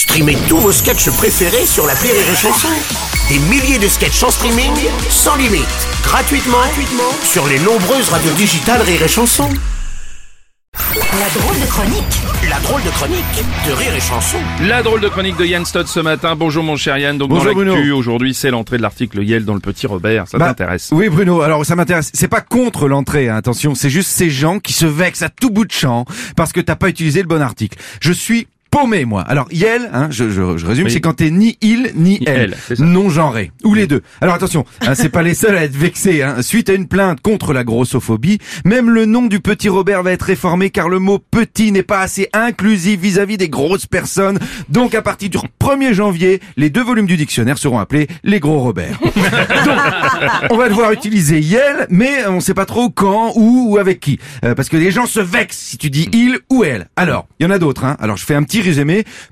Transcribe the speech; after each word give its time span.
Streamez 0.00 0.38
tous 0.48 0.56
vos 0.56 0.72
sketchs 0.72 1.10
préférés 1.10 1.66
sur 1.66 1.86
la 1.86 1.92
Rire 1.92 2.14
et 2.14 2.34
Chanson. 2.34 2.68
Des 3.28 3.38
milliers 3.50 3.78
de 3.78 3.86
sketchs 3.86 4.22
en 4.22 4.30
streaming, 4.30 4.72
sans 5.10 5.36
limite, 5.36 5.66
gratuitement, 6.02 6.56
gratuitement 6.56 7.12
sur 7.22 7.46
les 7.46 7.58
nombreuses 7.58 8.08
radios 8.08 8.32
digitales 8.32 8.80
Rire 8.80 9.02
et 9.02 9.08
Chanson. 9.08 9.46
La 10.72 11.28
drôle 11.38 11.60
de 11.60 11.66
chronique 11.66 12.20
La 12.48 12.58
drôle 12.60 12.82
de 12.82 12.88
chronique 12.88 13.44
de 13.68 13.72
Rire 13.72 13.94
et 13.94 14.00
Chanson. 14.00 14.38
La 14.62 14.82
drôle 14.82 15.02
de 15.02 15.08
chronique 15.08 15.36
de 15.36 15.44
Yann 15.44 15.66
Stott 15.66 15.86
ce 15.86 16.00
matin. 16.00 16.34
Bonjour 16.34 16.64
mon 16.64 16.76
cher 16.76 16.96
Yann. 16.96 17.18
Donc 17.18 17.28
Bonjour, 17.28 17.52
dans 17.52 17.60
l'actu 17.60 17.76
Bruno. 17.82 17.96
aujourd'hui, 17.98 18.32
c'est 18.32 18.50
l'entrée 18.50 18.78
de 18.78 18.82
l'article 18.82 19.22
Yale 19.22 19.44
dans 19.44 19.52
le 19.54 19.60
Petit 19.60 19.86
Robert. 19.86 20.26
Ça 20.28 20.38
Bah, 20.38 20.46
t'intéresse? 20.46 20.88
Oui 20.92 21.10
Bruno, 21.10 21.42
alors 21.42 21.66
ça 21.66 21.76
m'intéresse. 21.76 22.10
C'est 22.14 22.28
pas 22.28 22.40
contre 22.40 22.88
l'entrée, 22.88 23.28
hein, 23.28 23.36
attention, 23.36 23.74
c'est 23.74 23.90
juste 23.90 24.08
ces 24.10 24.30
gens 24.30 24.60
qui 24.60 24.72
se 24.72 24.86
vexent 24.86 25.22
à 25.22 25.28
tout 25.28 25.50
bout 25.50 25.66
de 25.66 25.72
champ 25.72 26.06
parce 26.36 26.54
que 26.54 26.60
t'as 26.60 26.76
pas 26.76 26.88
utilisé 26.88 27.20
le 27.20 27.28
bon 27.28 27.42
article. 27.42 27.76
Je 28.00 28.12
suis 28.12 28.48
paumé 28.70 29.04
moi. 29.04 29.22
Alors 29.22 29.46
Yel, 29.50 29.90
hein, 29.92 30.08
je, 30.10 30.30
je, 30.30 30.56
je 30.56 30.66
résume, 30.66 30.86
Oui. 30.86 30.90
c'est 30.92 31.00
quand 31.00 31.14
t'es 31.14 31.30
ni 31.30 31.56
il 31.60 31.90
ni 31.94 32.10
Ni 32.10 32.20
elle, 32.26 32.40
elle, 32.40 32.56
c'est 32.66 32.76
ça. 32.76 32.84
non 32.84 33.08
genré, 33.08 33.50
ou 33.64 33.74
les 33.74 33.86
deux. 33.86 34.02
Alors 34.20 34.34
attention, 34.34 34.64
hein, 34.82 34.94
c'est 34.94 35.08
pas 35.08 35.22
les 35.22 35.34
seuls 35.34 35.56
à 35.56 35.64
être 35.64 35.76
vexés. 35.76 36.22
Hein. 36.22 36.42
Suite 36.42 36.68
à 36.70 36.74
une 36.74 36.86
plainte 36.88 37.20
contre 37.20 37.52
la 37.52 37.64
grossophobie, 37.64 38.38
même 38.64 38.90
le 38.90 39.04
nom 39.06 39.26
du 39.26 39.40
petit 39.40 39.68
Robert 39.68 40.02
va 40.02 40.12
être 40.12 40.22
réformé 40.22 40.70
car 40.70 40.88
le 40.88 40.98
mot 40.98 41.18
petit 41.18 41.72
n'est 41.72 41.82
pas 41.82 42.00
assez 42.00 42.28
inclusif 42.32 43.00
vis-à-vis 43.00 43.36
des 43.36 43.48
grosses 43.48 43.86
personnes. 43.86 44.38
Donc 44.68 44.94
à 44.94 45.02
partir 45.02 45.30
du 45.30 45.38
1er 45.60 45.92
janvier, 45.92 46.40
les 46.56 46.70
deux 46.70 46.82
volumes 46.82 47.06
du 47.06 47.16
dictionnaire 47.16 47.58
seront 47.58 47.78
appelés 47.78 48.08
les 48.24 48.40
gros 48.40 48.60
Robert. 48.60 48.98
On 50.50 50.56
va 50.56 50.68
devoir 50.68 50.92
utiliser 50.92 51.40
Yel, 51.40 51.86
mais 51.90 52.26
on 52.26 52.40
sait 52.40 52.54
pas 52.54 52.66
trop 52.66 52.90
quand, 52.90 53.32
où 53.36 53.66
ou 53.72 53.78
avec 53.78 54.00
qui. 54.00 54.18
Euh, 54.44 54.54
parce 54.54 54.68
que 54.68 54.76
les 54.76 54.90
gens 54.90 55.06
se 55.06 55.20
vexent 55.20 55.56
si 55.58 55.78
tu 55.78 55.90
dis 55.90 56.08
il 56.12 56.38
ou 56.50 56.64
elle. 56.64 56.88
Alors, 56.96 57.26
il 57.38 57.44
y 57.44 57.46
en 57.46 57.50
a 57.50 57.58
d'autres. 57.58 57.84
Hein. 57.84 57.96
Alors, 58.00 58.16
je 58.16 58.24
fais 58.24 58.34
un 58.34 58.42
petit 58.42 58.59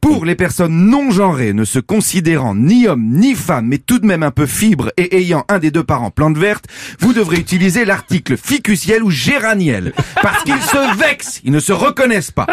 Pour 0.00 0.24
les 0.24 0.34
personnes 0.34 0.86
non 0.86 1.10
genrées, 1.10 1.52
ne 1.52 1.64
se 1.64 1.78
considérant 1.78 2.54
ni 2.54 2.86
homme 2.86 3.06
ni 3.10 3.34
femme, 3.34 3.66
mais 3.66 3.78
tout 3.78 3.98
de 3.98 4.06
même 4.06 4.22
un 4.22 4.30
peu 4.30 4.46
fibre 4.46 4.90
et 4.96 5.16
ayant 5.16 5.44
un 5.48 5.58
des 5.58 5.70
deux 5.70 5.82
parents 5.82 6.10
plante 6.10 6.36
verte, 6.36 6.66
vous 7.00 7.12
devrez 7.12 7.38
utiliser 7.38 7.84
l'article 7.84 8.36
ficus-Yel 8.36 9.02
ou 9.02 9.10
géraniel. 9.10 9.94
Parce 10.22 10.44
qu'ils 10.44 10.60
se 10.60 10.98
vexent, 10.98 11.40
ils 11.44 11.52
ne 11.52 11.60
se 11.60 11.72
reconnaissent 11.72 12.30
pas. 12.30 12.46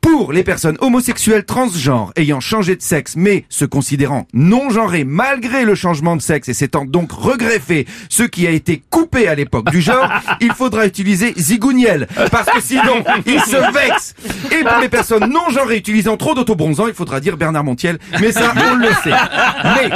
Pour 0.00 0.32
les 0.32 0.42
personnes 0.42 0.76
homosexuelles 0.80 1.44
transgenres 1.44 2.12
ayant 2.16 2.40
changé 2.40 2.76
de 2.76 2.82
sexe, 2.82 3.14
mais 3.16 3.44
se 3.48 3.64
considérant 3.64 4.26
non 4.34 4.70
genrées 4.70 5.04
malgré 5.04 5.64
le 5.64 5.74
changement 5.74 6.16
de 6.16 6.22
sexe 6.22 6.48
et 6.48 6.54
s'étant 6.54 6.84
donc 6.84 7.12
regreffé 7.12 7.86
ce 8.10 8.22
qui 8.22 8.46
a 8.46 8.50
été 8.50 8.82
coupé 8.90 9.28
à 9.28 9.34
l'époque 9.34 9.70
du 9.70 9.80
genre, 9.80 10.08
il 10.40 10.52
faudra 10.52 10.86
utiliser 10.86 11.32
zigouniel. 11.36 12.06
Parce 12.30 12.50
que 12.50 12.60
sinon, 12.60 13.02
ils 13.26 13.40
se 13.40 13.72
vexent. 13.72 14.14
Et 14.52 14.62
pour 14.62 14.78
les 14.80 14.88
personnes 14.88 15.30
non 15.30 15.50
genrées 15.50 15.78
utilisant 15.78 16.17
trop 16.18 16.34
d'autobronzant, 16.34 16.86
il 16.86 16.94
faudra 16.94 17.20
dire 17.20 17.36
Bernard 17.38 17.64
Montiel. 17.64 17.98
Mais 18.20 18.32
ça, 18.32 18.52
on 18.72 18.76
le 18.76 18.88
sait. 19.02 19.10
Mais, 19.64 19.90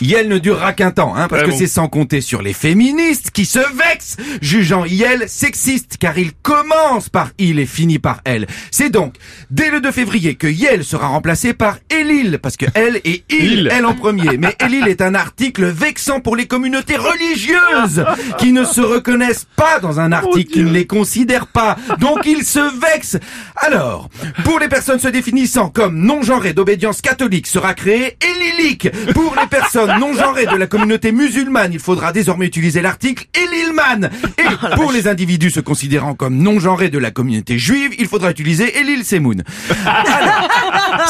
Yel 0.00 0.28
ne 0.28 0.38
durera 0.38 0.72
qu'un 0.72 0.90
temps, 0.90 1.14
hein, 1.16 1.28
parce 1.28 1.42
Ouais, 1.42 1.48
que 1.48 1.52
bon. 1.52 1.58
c'est 1.58 1.66
sans 1.66 1.88
compter 1.88 2.20
sur 2.20 2.42
les 2.42 2.52
féministes 2.52 3.30
qui 3.30 3.44
se 3.44 3.58
vexent, 3.58 4.16
jugeant 4.40 4.84
Yel 4.84 5.28
sexiste, 5.28 5.96
car 5.98 6.18
il 6.18 6.32
commence 6.32 7.08
par 7.08 7.30
il 7.38 7.58
et 7.60 7.66
finit 7.66 7.98
par 7.98 8.20
elle. 8.24 8.46
C'est 8.70 8.90
donc 8.90 9.14
dès 9.50 9.70
le 9.70 9.80
2 9.80 9.92
février 9.92 10.34
que 10.34 10.46
Yel 10.46 10.84
sera 10.84 11.08
remplacé 11.08 11.52
par 11.54 11.76
Elil, 11.90 12.38
parce 12.42 12.56
que 12.56 12.66
elle 12.74 12.96
et 13.04 13.24
il, 13.30 13.44
Il. 13.60 13.68
elle 13.70 13.86
en 13.86 13.94
premier. 13.94 14.38
Mais 14.38 14.56
Elil 14.60 14.88
est 14.88 15.02
un 15.02 15.14
article 15.14 15.66
vexant 15.66 16.20
pour 16.20 16.36
les 16.36 16.46
communautés 16.46 16.96
religieuses, 16.96 18.04
qui 18.38 18.52
ne 18.52 18.64
se 18.64 18.80
reconnaissent 18.80 19.46
pas 19.56 19.78
dans 19.80 20.00
un 20.00 20.10
article, 20.12 20.50
qui 20.52 20.62
ne 20.64 20.70
les 20.70 20.86
considèrent 20.86 21.46
pas. 21.48 21.76
Donc 21.98 22.20
ils 22.24 22.44
se 22.44 22.60
vexent. 22.80 23.18
Alors, 23.56 24.08
pour 24.44 24.58
les 24.58 24.68
personnes 24.68 24.98
se 24.98 25.08
définissant 25.08 25.33
comme 25.72 25.98
non-genrées 25.98 26.52
d'obédience 26.52 27.00
catholique, 27.00 27.46
sera 27.46 27.74
créé 27.74 28.16
Elilique. 28.20 28.88
Pour 29.14 29.34
les 29.40 29.46
personnes 29.48 29.90
non-genrées 30.00 30.46
de 30.46 30.56
la 30.56 30.66
communauté 30.66 31.12
musulmane, 31.12 31.72
il 31.72 31.80
faudra 31.80 32.12
désormais 32.12 32.46
utiliser 32.46 32.82
l'article 32.82 33.26
Elilman. 33.34 34.10
Et 34.38 34.76
pour 34.76 34.92
les 34.92 35.08
individus 35.08 35.50
se 35.50 35.60
considérant 35.60 36.14
comme 36.14 36.36
non-genrés 36.36 36.88
de 36.88 36.98
la 36.98 37.10
communauté 37.10 37.58
juive, 37.58 37.92
il 37.98 38.06
faudra 38.06 38.30
utiliser 38.30 38.78
Elil 38.78 39.04
Semoun. 39.04 39.42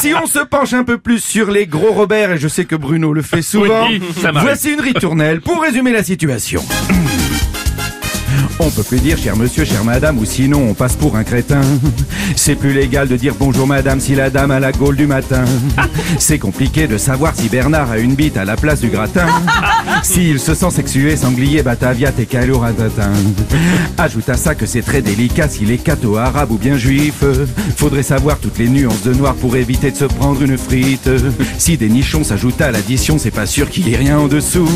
Si 0.00 0.12
on 0.14 0.26
se 0.26 0.38
penche 0.38 0.72
un 0.72 0.84
peu 0.84 0.98
plus 0.98 1.22
sur 1.22 1.50
les 1.50 1.66
gros 1.66 1.92
Robert, 1.92 2.32
et 2.32 2.38
je 2.38 2.48
sais 2.48 2.64
que 2.64 2.76
Bruno 2.76 3.12
le 3.12 3.22
fait 3.22 3.42
souvent, 3.42 3.86
Oui, 3.88 4.00
voici 4.40 4.72
une 4.72 4.80
ritournelle 4.80 5.40
pour 5.40 5.60
résumer 5.60 5.92
la 5.92 6.02
situation. 6.02 6.64
On 8.58 8.70
peut 8.70 8.82
plus 8.82 9.00
dire 9.00 9.18
cher 9.18 9.36
monsieur, 9.36 9.64
chère 9.64 9.84
madame, 9.84 10.18
ou 10.18 10.24
sinon 10.24 10.66
on 10.70 10.74
passe 10.74 10.96
pour 10.96 11.16
un 11.16 11.24
crétin. 11.24 11.60
C'est 12.36 12.54
plus 12.54 12.72
légal 12.72 13.06
de 13.06 13.16
dire 13.16 13.34
bonjour 13.38 13.66
madame 13.66 14.00
si 14.00 14.14
la 14.14 14.30
dame 14.30 14.50
a 14.50 14.58
la 14.58 14.72
gaule 14.72 14.96
du 14.96 15.06
matin. 15.06 15.44
C'est 16.18 16.38
compliqué 16.38 16.86
de 16.86 16.96
savoir 16.96 17.34
si 17.36 17.48
Bernard 17.48 17.90
a 17.90 17.98
une 17.98 18.14
bite 18.14 18.38
à 18.38 18.44
la 18.46 18.56
place 18.56 18.80
du 18.80 18.88
gratin. 18.88 19.26
S'il 20.02 20.40
se 20.40 20.54
sent 20.54 20.70
sexué, 20.70 21.16
sanglier, 21.16 21.62
batavia, 21.62 22.12
tecailo, 22.12 22.58
ratatin. 22.58 23.12
Ajoute 23.98 24.28
à 24.30 24.34
ça 24.34 24.54
que 24.54 24.64
c'est 24.64 24.82
très 24.82 25.02
délicat 25.02 25.48
s'il 25.48 25.70
est 25.70 25.78
catho, 25.78 26.16
arabe 26.16 26.50
ou 26.50 26.56
bien 26.56 26.78
juif. 26.78 27.24
Faudrait 27.76 28.02
savoir 28.02 28.38
toutes 28.38 28.58
les 28.58 28.68
nuances 28.68 29.02
de 29.02 29.12
noir 29.12 29.34
pour 29.34 29.56
éviter 29.56 29.90
de 29.90 29.96
se 29.96 30.06
prendre 30.06 30.42
une 30.42 30.56
frite. 30.56 31.10
Si 31.58 31.76
des 31.76 31.90
nichons 31.90 32.24
s'ajoutent 32.24 32.62
à 32.62 32.70
l'addition, 32.70 33.18
c'est 33.18 33.30
pas 33.30 33.46
sûr 33.46 33.68
qu'il 33.68 33.86
y 33.88 33.94
ait 33.94 33.98
rien 33.98 34.18
en 34.18 34.28
dessous. 34.28 34.68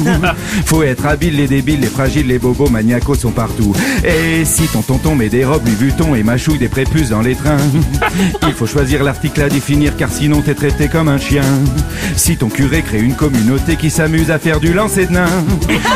Faut 0.66 0.82
être 0.82 1.06
habile, 1.06 1.36
les 1.36 1.48
débiles, 1.48 1.80
les 1.80 1.86
fragiles, 1.86 2.26
les 2.26 2.38
bobos, 2.38 2.68
maniacos 2.68 3.14
sont 3.14 3.30
partout. 3.30 3.69
Et 4.04 4.44
si 4.44 4.66
ton 4.68 4.82
tonton 4.82 5.14
met 5.14 5.28
des 5.28 5.44
robes 5.44 5.64
Louis 5.66 5.74
Vuitton 5.74 6.14
et 6.14 6.22
mâchouille 6.22 6.58
des 6.58 6.68
prépuces 6.68 7.10
dans 7.10 7.20
les 7.20 7.34
trains, 7.34 7.56
il 8.46 8.54
faut 8.54 8.66
choisir 8.66 9.04
l'article 9.04 9.42
à 9.42 9.48
définir 9.48 9.96
car 9.96 10.10
sinon 10.10 10.40
t'es 10.42 10.54
traité 10.54 10.88
comme 10.88 11.08
un 11.08 11.18
chien. 11.18 11.42
Si 12.16 12.36
ton 12.36 12.48
curé 12.48 12.82
crée 12.82 13.00
une 13.00 13.14
communauté 13.14 13.76
qui 13.76 13.90
s'amuse 13.90 14.30
à 14.30 14.38
faire 14.38 14.60
du 14.60 14.72
lancer 14.72 15.06
de 15.06 15.12
nain, 15.12 15.28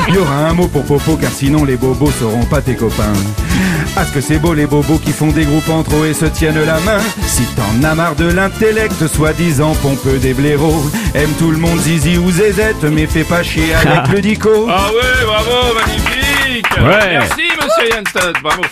il 0.08 0.14
y 0.14 0.18
aura 0.18 0.48
un 0.48 0.52
mot 0.54 0.68
pour 0.68 0.84
popo 0.84 1.16
car 1.16 1.30
sinon 1.32 1.64
les 1.64 1.76
bobos 1.76 2.10
seront 2.18 2.44
pas 2.44 2.60
tes 2.60 2.74
copains. 2.74 3.12
Ah 3.96 4.04
ce 4.04 4.12
que 4.12 4.20
c'est 4.20 4.38
beau 4.38 4.54
les 4.54 4.66
bobos 4.66 4.98
qui 4.98 5.12
font 5.12 5.28
des 5.30 5.44
groupes 5.44 5.68
entre 5.68 5.94
eux 5.96 6.06
et 6.08 6.14
se 6.14 6.24
tiennent 6.24 6.64
la 6.64 6.80
main. 6.80 6.98
Si 7.26 7.42
t'en 7.56 7.88
as 7.88 7.94
marre 7.94 8.16
de 8.16 8.26
l'intellect, 8.26 9.06
soi-disant 9.06 9.74
pompeux 9.82 10.18
des 10.18 10.34
blaireaux, 10.34 10.84
aime 11.14 11.30
tout 11.38 11.50
le 11.50 11.58
monde 11.58 11.78
zizi 11.78 12.18
ou 12.18 12.30
zézette, 12.30 12.82
mais 12.90 13.06
fais 13.06 13.22
pas 13.24 13.42
chier 13.42 13.72
avec 13.74 14.08
le 14.12 14.20
dico. 14.20 14.66
Ah 14.68 14.88
ouais, 14.92 15.24
bravo, 15.24 15.74
magnifique 15.74 16.66
Ouais. 16.76 17.18
Merci 17.18 17.43
monsieur 17.76 17.94
Yann 17.94 18.06
Stott, 18.06 18.40
bravo 18.42 18.62